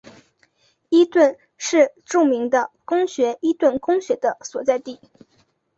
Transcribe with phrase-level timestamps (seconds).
[0.89, 4.99] 伊顿是著名的公学伊顿公学的所在地。